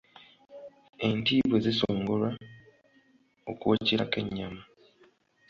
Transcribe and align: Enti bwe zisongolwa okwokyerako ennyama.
Enti 1.07 1.35
bwe 1.47 1.57
zisongolwa 1.65 2.29
okwokyerako 3.51 4.15
ennyama. 4.23 4.63